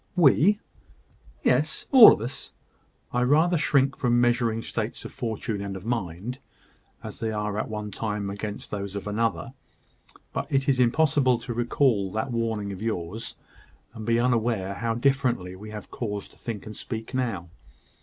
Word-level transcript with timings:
"We!" 0.15 0.59
"Yes; 1.43 1.85
all 1.91 2.11
of 2.11 2.21
us. 2.21 2.53
I 3.13 3.21
rather 3.21 3.55
shrink 3.55 3.95
from 3.95 4.19
measuring 4.19 4.63
states 4.63 5.05
of 5.05 5.13
fortune 5.13 5.61
and 5.61 5.75
of 5.75 5.85
mind, 5.85 6.39
as 7.03 7.19
they 7.19 7.29
are 7.31 7.55
at 7.59 7.69
one 7.69 7.91
time 7.91 8.27
against 8.31 8.71
those 8.71 8.95
of 8.95 9.05
another; 9.05 9.53
but 10.33 10.51
it 10.51 10.67
is 10.67 10.79
impossible 10.79 11.37
to 11.37 11.53
recall 11.53 12.11
that 12.13 12.31
warning 12.31 12.71
of 12.71 12.81
yours, 12.81 13.35
and 13.93 14.03
be 14.03 14.19
unaware 14.19 14.73
how 14.73 14.95
differently 14.95 15.55
we 15.55 15.69
have 15.69 15.91
cause 15.91 16.27
to 16.29 16.35
think 16.35 16.65
and 16.65 16.75
speak 16.75 17.13
now. 17.13 17.51